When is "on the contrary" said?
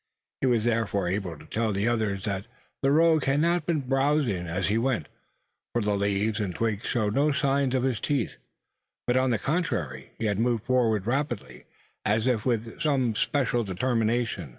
9.15-10.09